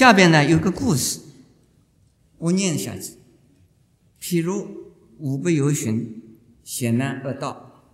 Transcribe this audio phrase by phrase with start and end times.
[0.00, 1.20] 下边呢有个故事，
[2.38, 3.18] 我念一下去。
[4.18, 4.66] 譬如
[5.18, 7.84] 五不由寻，险难恶道，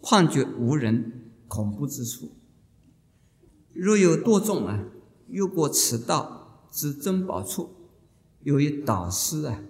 [0.00, 2.30] 况觉无人，恐怖之处。
[3.72, 4.84] 若有多众啊，
[5.26, 7.68] 越过此道之珍宝处，
[8.44, 9.60] 有一导师啊，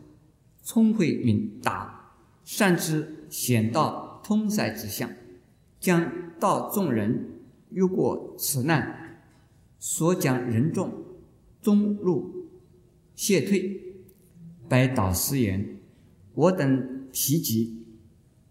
[0.63, 2.13] 聪慧敏达，
[2.45, 5.11] 善知险道通塞之相，
[5.81, 7.41] 将道众人
[7.71, 9.19] 越过此难，
[9.79, 10.93] 所讲人众
[11.65, 12.31] 中入
[13.15, 13.81] 谢退，
[14.69, 15.79] 拜导师言
[16.35, 17.79] ：“我等疲极，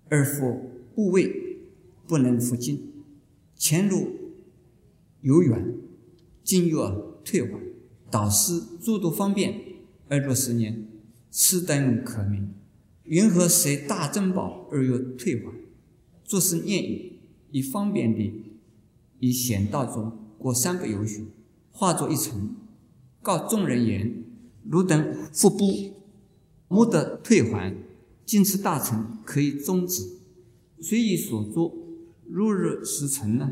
[0.09, 1.59] 而复不畏，
[2.07, 2.91] 不能复进，
[3.55, 4.07] 前路。”
[5.21, 5.75] 有远，
[6.43, 7.61] 近又退缓，
[8.09, 9.61] 导师诸多方便，
[10.09, 10.87] 而若十年，
[11.29, 12.49] 此等可名。
[13.03, 15.53] 云何随大珍宝而又退缓？
[16.23, 17.19] 作是念语，
[17.51, 18.57] 以方便地，
[19.19, 21.27] 以险道中过三不由许，
[21.71, 22.55] 化作一尘，
[23.23, 24.25] 告众人言：
[24.69, 25.65] 汝等复不，
[26.67, 27.73] 莫得退还。
[28.25, 30.03] 今此大臣，可以终止。
[30.81, 31.73] 随以所作，
[32.29, 33.49] 入日时成呢？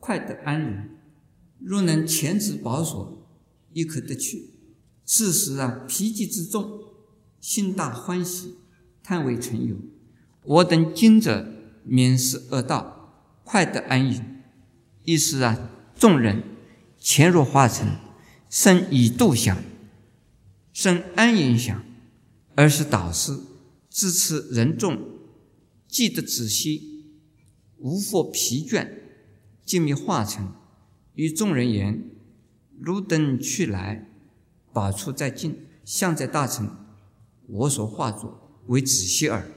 [0.00, 0.88] 快得安宁，
[1.60, 3.26] 若能前置保守，
[3.74, 4.50] 亦可得去。
[5.04, 6.80] 此时啊，疲极之众，
[7.40, 8.54] 心大欢喜，
[9.02, 9.76] 叹为成友。
[10.44, 11.46] 我等今者
[11.84, 14.22] 免失恶道，快得安隐。
[15.04, 16.42] 意思啊，众人
[16.98, 17.86] 潜入化成，
[18.52, 19.56] 生以度想，
[20.74, 21.82] 生安隐想，
[22.54, 23.34] 而是导师
[23.88, 25.00] 支持人众，
[25.88, 27.06] 记得仔细，
[27.78, 28.86] 无复疲倦。
[29.64, 30.52] 静密化成，
[31.14, 32.10] 与众人言
[32.78, 34.06] ：“汝等去来，
[34.70, 36.76] 宝处在近，相在大成。
[37.46, 39.50] 我所化作为子息耳。”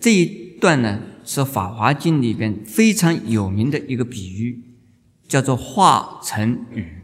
[0.00, 4.64] 这一段呢，是《法华经》里边非常有名的一个比喻，
[5.28, 7.02] 叫做“化成语”，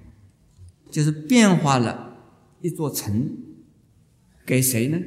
[0.96, 2.16] 就是变化了
[2.62, 3.36] 一座城，
[4.46, 4.98] 给谁呢？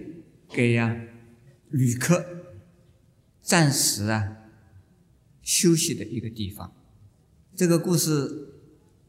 [0.47, 0.95] 给呀
[1.71, 2.23] 旅客
[3.41, 4.37] 暂时啊
[5.41, 6.71] 休息的一个地方。
[7.55, 8.51] 这个故事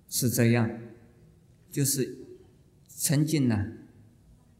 [0.08, 0.70] 是这样，
[1.70, 2.16] 就是
[2.88, 3.62] 曾经呢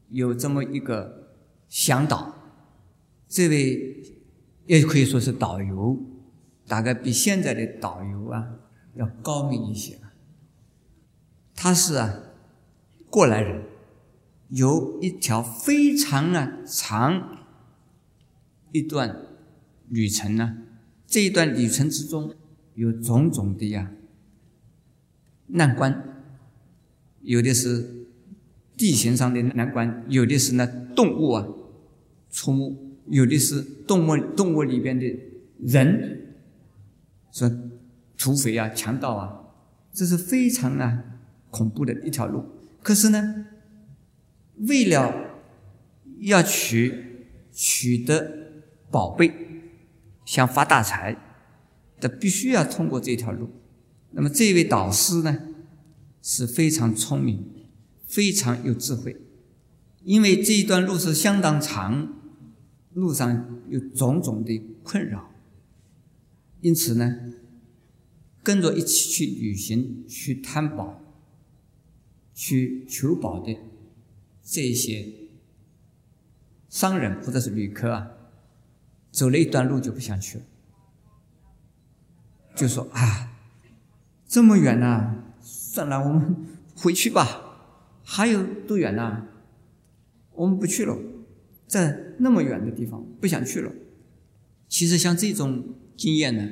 [0.09, 1.35] 有这么一个
[1.69, 2.35] 向导，
[3.27, 4.03] 这位
[4.67, 5.99] 也可以说是导游，
[6.67, 8.47] 大概比现在的导游啊
[8.93, 9.99] 要高明一些。
[11.63, 12.23] 他是啊
[13.07, 13.61] 过来人，
[14.49, 17.37] 有一条非常啊长
[18.71, 19.15] 一段
[19.87, 20.57] 旅程呢，
[21.05, 22.33] 这一段旅程之中。
[22.73, 23.91] 有种种的呀
[25.47, 26.23] 难关，
[27.21, 28.07] 有的是
[28.75, 31.45] 地形上的难关，有的是那动物啊
[32.31, 32.75] 出没，
[33.07, 35.05] 有的是动物动物里边的
[35.59, 36.33] 人，
[37.31, 37.51] 说
[38.17, 39.43] 土匪啊、强盗啊，
[39.91, 41.20] 这是非常啊
[41.51, 42.43] 恐怖的一条路。
[42.81, 43.45] 可是呢，
[44.67, 45.13] 为了
[46.21, 49.31] 要取取得宝贝，
[50.25, 51.27] 想发大财。
[52.03, 53.47] 他必须要通过这条路，
[54.13, 55.37] 那么这位导师呢
[56.19, 57.45] 是非常聪明，
[58.07, 59.15] 非常有智慧，
[60.03, 62.11] 因为这一段路是相当长，
[62.93, 65.31] 路上有种种的困扰，
[66.61, 67.15] 因此呢，
[68.41, 70.99] 跟着一起去旅行、去探宝、
[72.43, 73.55] 去求宝的
[74.41, 75.13] 这些
[76.69, 78.07] 商人或者是旅客啊，
[79.11, 80.43] 走了一段路就不想去了。
[82.55, 83.31] 就说啊，
[84.25, 86.35] 这么远呐，算了，我们
[86.75, 87.99] 回去吧。
[88.03, 89.27] 还有多远呐？
[90.33, 90.97] 我们不去了，
[91.67, 93.71] 在那么远的地方不想去了。
[94.67, 96.49] 其实像这种经验呢，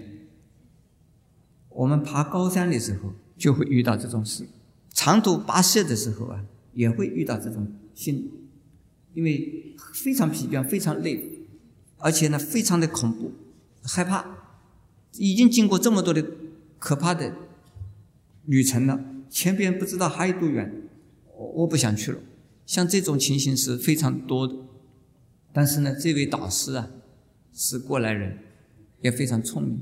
[1.69, 4.47] 我们爬高山的时候就会遇到这种事，
[4.99, 6.43] 长途跋涉的时候啊，
[6.73, 8.29] 也会遇到这种心，
[9.13, 11.39] 因为非常疲倦，非常累，
[11.99, 13.31] 而且呢，非常的恐怖，
[13.81, 14.25] 害怕。
[15.13, 16.25] 已经经过这么多的
[16.77, 17.33] 可怕的
[18.43, 18.99] 旅程了，
[19.29, 20.69] 前边不知道还有多远，
[21.33, 22.19] 我我不想去了。
[22.65, 24.53] 像这种情形是非常多的，
[25.53, 26.91] 但是呢，这位导师啊
[27.53, 28.37] 是过来人，
[28.99, 29.81] 也非常聪明，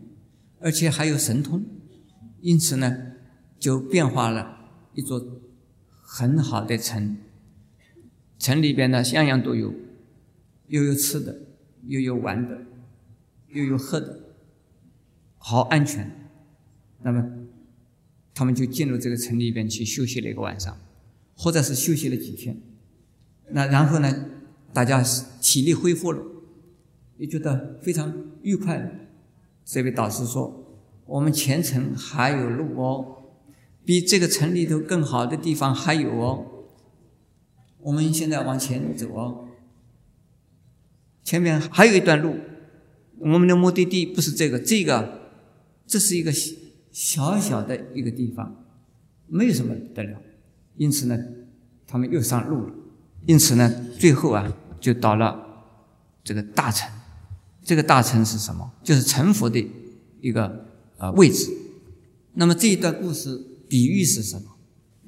[0.59, 1.65] 而且还有神通，
[2.41, 3.13] 因此呢，
[3.59, 4.56] 就变化了
[4.97, 5.23] 一座
[6.01, 7.17] 很好的城。
[8.39, 9.71] 城里边呢，样样都有，
[10.69, 11.39] 又有吃的，
[11.85, 12.61] 又有玩的，
[13.49, 14.19] 又有喝的。
[15.37, 16.29] 好安全，
[17.03, 17.23] 那么
[18.33, 20.75] 他们就进入这个城里边去休息了一个晚上，
[21.35, 22.59] 或者是休息了几天。
[23.51, 24.25] 那然后呢，
[24.73, 25.03] 大家
[25.39, 26.23] 体力恢复了，
[27.17, 28.11] 也觉得非常
[28.41, 29.07] 愉快。
[29.63, 33.26] 这位导师说：“我们前程还有路哦，
[33.87, 36.45] 比这个城里头更好的地方还有哦。
[37.79, 39.47] 我们现在往前走哦，
[41.23, 42.35] 前面还有一段路。
[43.19, 45.31] 我们的目的地不是这个，这个
[45.85, 46.33] 这是一个
[46.91, 48.65] 小小的一个地方，
[49.25, 50.19] 没有什么得了。
[50.75, 51.17] 因此呢，
[51.87, 52.73] 他们又上路了。
[53.25, 55.63] 因此呢，最后啊，就到了
[56.25, 56.91] 这个大城。
[57.63, 58.69] 这个大城是什么？
[58.83, 59.65] 就是城府的
[60.19, 60.65] 一个
[60.97, 61.49] 呃位置。
[62.33, 64.57] 那么这一段故事比喻是什么？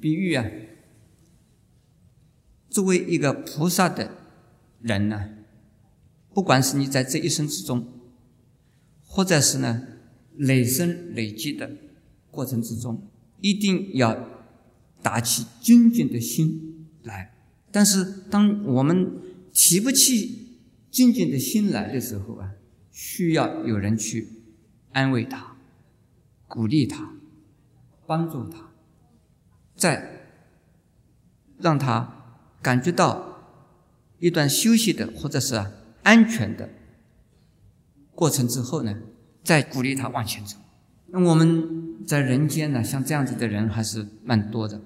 [0.00, 0.44] 比喻啊，
[2.68, 4.16] 作为一个菩萨的
[4.80, 5.30] 人呢，
[6.34, 7.86] 不管是你在这一生之中。
[9.12, 9.82] 或者是呢，
[10.36, 11.68] 累生累积的
[12.30, 13.08] 过程之中，
[13.40, 14.46] 一定要
[15.02, 17.34] 打起精进的心来。
[17.72, 19.10] 但是，当我们
[19.52, 20.60] 提不起
[20.92, 22.52] 精进的心来的时候啊，
[22.92, 24.28] 需要有人去
[24.92, 25.56] 安慰他、
[26.46, 27.12] 鼓励他、
[28.10, 28.72] 帮助他，
[29.76, 30.26] 再
[31.60, 32.12] 让他
[32.60, 33.38] 感觉到
[34.18, 35.64] 一段休息的或者是
[36.02, 36.68] 安全的。
[38.12, 38.96] 过程之后呢，
[39.44, 40.56] 再鼓励他往前走。
[41.12, 44.80] 那我们在人间呢，像这样子的人还是蛮多的。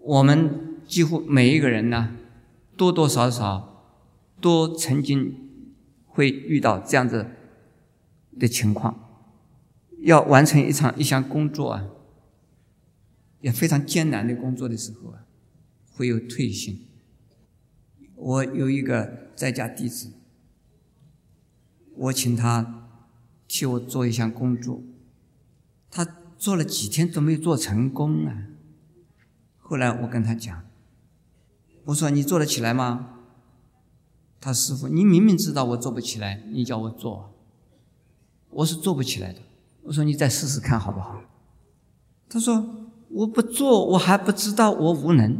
[0.00, 2.16] 我们几乎每一个人呢，
[2.76, 3.84] 多多少少
[4.40, 5.32] 都曾经
[6.08, 7.24] 会遇到这样子
[8.36, 8.98] 的情况。
[10.00, 11.84] 要完成一场一项工作啊，
[13.42, 15.26] 也非常艰难的工作的时候啊，
[15.92, 16.86] 会有退心。
[18.14, 20.12] 我有一个在家弟子。
[21.94, 22.88] 我请他
[23.46, 24.82] 替我做一项工作，
[25.90, 26.06] 他
[26.38, 28.48] 做了几天都没有做成功啊。
[29.58, 30.64] 后来我跟他讲，
[31.84, 33.18] 我说你做得起来吗？
[34.40, 37.34] 他师傅，你明明知道我做不起来，你叫我做，
[38.48, 39.42] 我是做不起来的。
[39.82, 41.22] 我说你再试试看好不好？
[42.28, 42.81] 他说
[43.12, 45.38] 我不做，我还不知道我无能。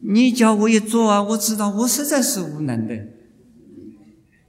[0.00, 3.08] 你叫我一做啊，我知道我实在是无能的。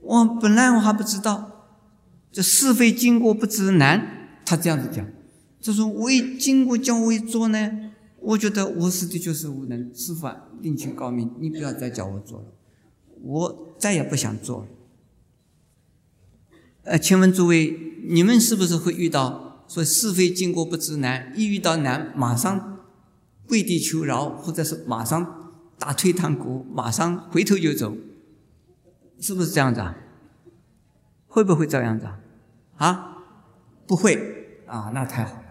[0.02, 1.68] 我本来我还不知道，
[2.32, 4.42] 这是非经过不知难。
[4.46, 5.06] 他这样子讲，
[5.62, 9.94] 他说我一经过叫我一做呢，我觉得我是的就是无能。
[9.94, 12.46] 师傅啊，另请高明，你不要再叫我做了，
[13.22, 14.68] 我再也不想做了。
[16.84, 22.80] 呃，请问诸位，你们是不是会遇到说是非经过不知难，一遇到难马上
[23.48, 27.96] 跪地求饶，或者是马上打退堂鼓，马上回头就走？
[29.20, 29.98] 是不是这样子啊？
[31.28, 32.20] 会不会这样子啊？
[32.78, 33.18] 啊，
[33.88, 35.44] 不会啊，那太好了。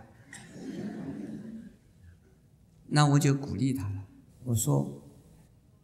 [2.88, 4.04] 那我就鼓励他了。
[4.44, 5.02] 我说：“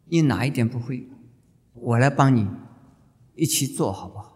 [0.07, 1.09] 你哪一点不会，
[1.73, 2.47] 我来帮你
[3.35, 4.32] 一起做好不好？”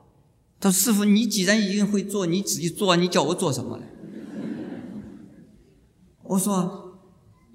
[0.59, 3.83] 他说：“师傅，你既然已经会做，你自己做，你叫我做什么呢？”
[6.24, 7.00] 我说：“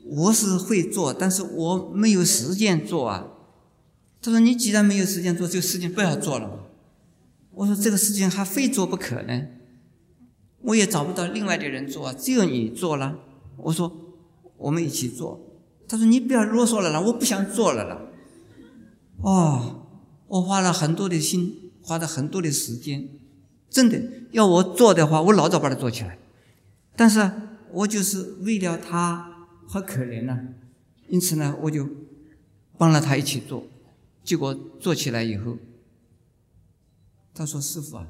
[0.06, 3.26] 我是会做，但是我没有时间做啊。”
[4.22, 6.68] 他说：“你既然没有时间做这个事情，不要做了。”
[7.54, 9.42] 我说：“这个事情还非做不可呢，
[10.62, 13.18] 我也找不到另外的人做，只有你做了。”
[13.58, 13.92] 我说
[14.56, 15.40] ：“我们一起做。”
[15.88, 18.00] 他说：“你不要啰嗦了啦，我不想做了啦。”
[19.20, 19.86] 哦，
[20.28, 23.08] 我花了很多的心，花了很多的时间，
[23.68, 24.00] 真的
[24.30, 26.18] 要我做的话，我老早把它做起来。
[26.94, 27.30] 但是
[27.72, 30.38] 我就是为了他好可怜呐，
[31.08, 31.88] 因此呢，我就
[32.78, 33.66] 帮了他一起做。
[34.22, 35.56] 结果做起来以后，
[37.34, 38.06] 他说：“师傅啊，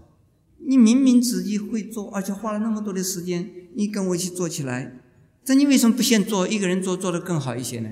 [0.58, 4.98] 你明明自己会做，而且花了那么多的时间，你跟我一起做起来，
[5.42, 6.46] 这你为什么不先做？
[6.46, 7.90] 一个人做做的更好一些呢？”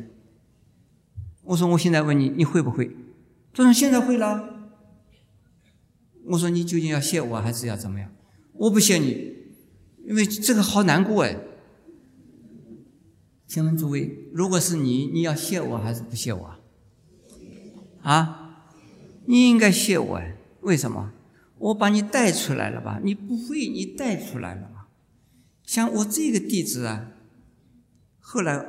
[1.45, 2.95] 我说：“我现在问你，你会不会？”
[3.55, 4.59] 他说：“现在会了。”
[6.27, 8.11] 我说：“你究竟要谢我还是要怎么样？”
[8.55, 9.35] 我不谢你，
[10.05, 11.37] 因为这个好难过哎。
[13.47, 16.57] 请问诸位，如果是你，你要谢我还是不谢我？
[18.03, 18.67] 啊，
[19.27, 20.37] 你应该谢我哎？
[20.61, 21.13] 为什么？
[21.59, 23.01] 我把你带出来了吧？
[23.03, 24.89] 你不会，你带出来了吧？
[25.65, 27.13] 像我这个弟子啊，
[28.21, 28.67] 后来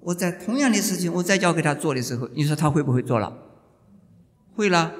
[0.00, 3.36] 我在同样的事情，我再教给他做的时候，你说他会不会做了？
[4.54, 4.92] 会了。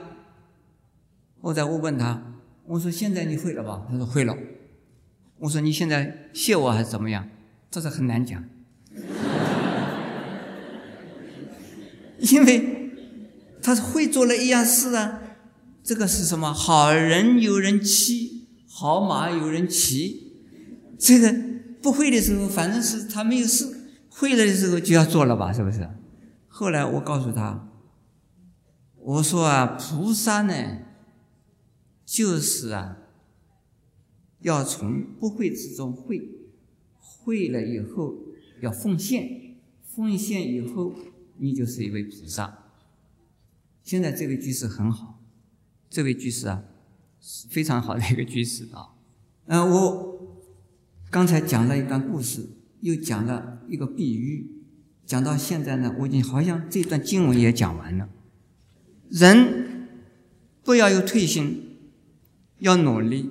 [1.40, 2.23] 我再我问他，
[2.66, 3.87] 我说现在你会了吧？
[3.90, 4.37] 他说会了。
[5.38, 7.28] 我说你现在谢我还是怎么样？
[7.70, 8.44] 这是很难讲，
[12.18, 12.76] 因为。
[13.62, 15.20] 他是会做了一样事啊，
[15.85, 16.50] 这个是什么？
[16.50, 20.32] 好人有人欺，好马有人骑。
[20.99, 21.30] 这个
[21.82, 23.66] 不会的时候，反正是他没有事；
[24.09, 25.87] 会了的时候就要做了吧，是不是？
[26.49, 27.68] 后来我告诉他，
[28.97, 30.54] 我说啊，菩萨呢，
[32.11, 32.97] 就是啊，
[34.40, 36.29] 要从不会之中会，
[36.99, 38.17] 会了以后
[38.61, 40.93] 要奉献，奉献以后
[41.38, 42.64] 你就是一位菩萨。
[43.85, 45.23] 现在这位居士很好，
[45.88, 46.64] 这位居士啊，
[47.49, 48.97] 非常好的一个居士啊。
[49.47, 50.37] 呃，我
[51.12, 52.45] 刚才讲了一段故事，
[52.81, 54.50] 又讲了一个比喻，
[55.07, 58.09] 讲到现在呢，我已经好像这段经文也讲完了。
[59.11, 59.87] 人
[60.64, 61.70] 不要有退心，
[62.61, 63.31] 要努力。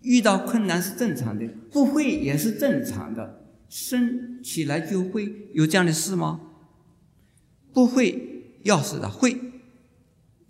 [0.00, 3.44] 遇到困难是正常的，不会也是正常的。
[3.68, 6.40] 生起来就会有这样的事吗？
[7.72, 9.38] 不会，要是的会，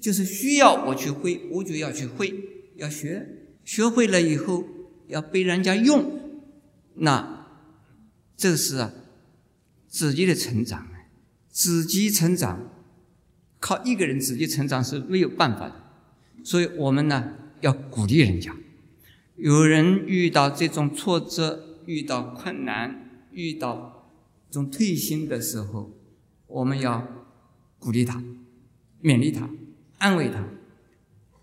[0.00, 2.33] 就是需要我去会，我就要去会，
[2.76, 3.28] 要学。
[3.64, 4.64] 学会了以后
[5.07, 6.19] 要被人家用，
[6.95, 7.47] 那
[8.37, 8.92] 这是啊
[9.87, 10.88] 自己的成长，
[11.49, 12.73] 自己成长
[13.61, 15.76] 靠一个人自己成长是没有办法的，
[16.42, 18.54] 所以我们呢要鼓励人家。
[19.37, 24.11] 有人遇到这种挫折、遇到困难、遇到
[24.50, 25.90] 这种退心的时候，
[26.47, 27.09] 我们要
[27.78, 28.23] 鼓励他、
[29.02, 29.49] 勉励他、
[29.99, 30.45] 安慰他，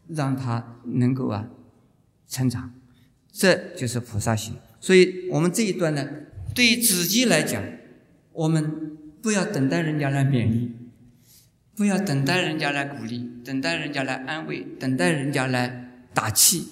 [0.08, 1.50] 让他能够啊
[2.28, 2.74] 成长。
[3.32, 4.56] 这就是菩萨行。
[4.80, 6.08] 所以我们这一段呢，
[6.54, 7.64] 对于自己来讲，
[8.34, 10.72] 我们不要等待人家来勉励，
[11.76, 15.79] 不要等待人家来鼓励，等待人家来安慰，等待人家来
[16.14, 16.68] 打气。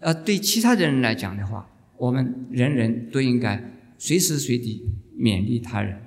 [0.00, 1.68] 呃，对其他的人来讲的话，
[1.98, 3.62] 我们人人都应该
[3.98, 4.82] 随时随地
[5.18, 6.00] 勉励他人，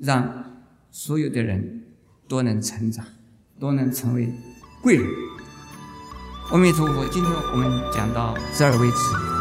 [0.00, 1.84] 让所有的人
[2.26, 3.06] 都能成长，
[3.58, 4.28] 都能成为
[4.82, 5.06] 贵人。
[6.50, 9.39] 阿弥陀佛，今天我们讲到这儿为止。